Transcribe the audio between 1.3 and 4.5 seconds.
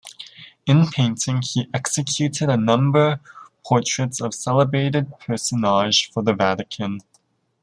he executed a number portraits of